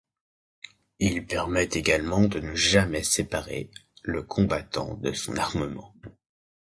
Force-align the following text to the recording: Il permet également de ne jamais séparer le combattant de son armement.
Il 0.97 1.27
permet 1.27 1.65
également 1.71 2.23
de 2.23 2.39
ne 2.39 2.55
jamais 2.55 3.03
séparer 3.03 3.69
le 4.01 4.23
combattant 4.23 4.95
de 4.95 5.13
son 5.13 5.35
armement. 5.37 5.93